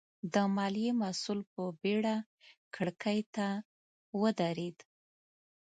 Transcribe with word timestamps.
د 0.33 0.35
ماليې 0.55 0.91
مسوول 1.01 1.39
په 1.53 1.63
بېړه 1.81 2.15
کړکۍ 2.75 3.19
ته 3.35 3.47
ودرېد. 4.21 4.77